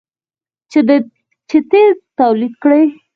چې 1.49 1.57
تیل 1.71 1.91
تولید 2.19 2.53
کړي. 2.63 2.83